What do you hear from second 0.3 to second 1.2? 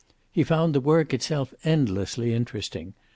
He found the work